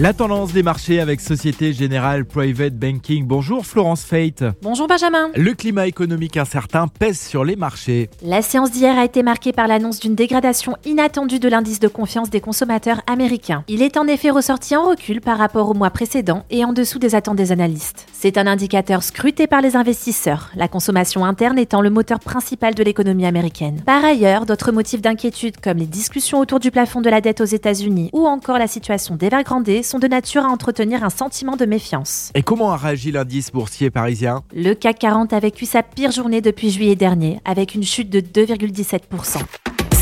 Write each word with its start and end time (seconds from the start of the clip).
La 0.00 0.12
tendance 0.12 0.52
des 0.52 0.62
marchés 0.62 1.00
avec 1.00 1.20
Société 1.20 1.72
Générale 1.72 2.24
Private 2.24 2.74
Banking. 2.74 3.26
Bonjour 3.26 3.66
Florence 3.66 4.04
Fate. 4.04 4.44
Bonjour 4.62 4.86
Benjamin. 4.86 5.30
Le 5.34 5.54
climat 5.54 5.88
économique 5.88 6.36
incertain 6.36 6.86
pèse 6.86 7.18
sur 7.18 7.44
les 7.44 7.56
marchés. 7.56 8.08
La 8.22 8.40
séance 8.40 8.70
d'hier 8.70 8.96
a 8.96 9.04
été 9.04 9.24
marquée 9.24 9.52
par 9.52 9.66
l'annonce 9.66 9.98
d'une 9.98 10.14
dégradation 10.14 10.76
inattendue 10.84 11.40
de 11.40 11.48
l'indice 11.48 11.80
de 11.80 11.88
confiance 11.88 12.30
des 12.30 12.40
consommateurs 12.40 13.00
américains. 13.08 13.64
Il 13.66 13.82
est 13.82 13.96
en 13.96 14.06
effet 14.06 14.30
ressorti 14.30 14.76
en 14.76 14.84
recul 14.84 15.20
par 15.20 15.36
rapport 15.36 15.68
au 15.68 15.74
mois 15.74 15.90
précédent 15.90 16.44
et 16.48 16.64
en 16.64 16.72
dessous 16.72 17.00
des 17.00 17.16
attentes 17.16 17.34
des 17.34 17.50
analystes. 17.50 18.06
C'est 18.12 18.38
un 18.38 18.46
indicateur 18.46 19.02
scruté 19.02 19.48
par 19.48 19.62
les 19.62 19.74
investisseurs, 19.74 20.50
la 20.54 20.68
consommation 20.68 21.24
interne 21.24 21.58
étant 21.58 21.80
le 21.80 21.90
moteur 21.90 22.20
principal 22.20 22.76
de 22.76 22.84
l'économie 22.84 23.26
américaine. 23.26 23.82
Par 23.84 24.04
ailleurs, 24.04 24.46
d'autres 24.46 24.70
motifs 24.70 25.02
d'inquiétude 25.02 25.56
comme 25.60 25.78
les 25.78 25.86
discussions 25.86 26.38
autour 26.38 26.60
du 26.60 26.70
plafond 26.70 27.00
de 27.00 27.10
la 27.10 27.20
dette 27.20 27.40
aux 27.40 27.44
États-Unis 27.44 28.10
ou 28.12 28.28
encore 28.28 28.58
la 28.58 28.68
situation 28.68 29.16
d'Evergrande 29.16 29.64
sont 29.88 29.98
de 29.98 30.06
nature 30.06 30.44
à 30.44 30.48
entretenir 30.48 31.02
un 31.02 31.10
sentiment 31.10 31.56
de 31.56 31.64
méfiance. 31.64 32.30
Et 32.34 32.42
comment 32.42 32.70
a 32.72 32.76
réagi 32.76 33.10
l'indice 33.10 33.50
boursier 33.50 33.90
parisien 33.90 34.42
Le 34.54 34.74
CAC 34.74 34.98
40 35.00 35.32
a 35.32 35.40
vécu 35.40 35.66
sa 35.66 35.82
pire 35.82 36.12
journée 36.12 36.40
depuis 36.40 36.70
juillet 36.70 36.96
dernier, 36.96 37.40
avec 37.44 37.74
une 37.74 37.84
chute 37.84 38.10
de 38.10 38.20
2,17%. 38.20 39.38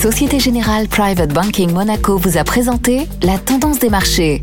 Société 0.00 0.38
Générale 0.38 0.88
Private 0.88 1.32
Banking 1.32 1.70
Monaco 1.72 2.16
vous 2.16 2.36
a 2.36 2.44
présenté 2.44 3.06
la 3.22 3.38
tendance 3.38 3.78
des 3.78 3.90
marchés. 3.90 4.42